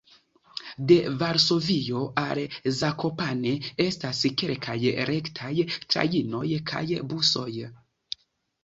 De 0.91 0.95
Varsovio 1.19 2.01
al 2.21 2.41
Zakopane 2.79 3.53
estas 3.87 4.23
kelkaj 4.45 4.79
rektaj 5.13 5.55
trajnoj 5.77 6.47
kaj 6.75 6.85
busoj. 7.15 7.51